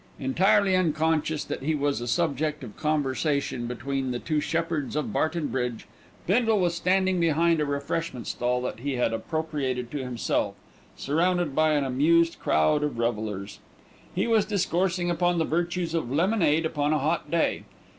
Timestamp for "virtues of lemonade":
15.45-16.65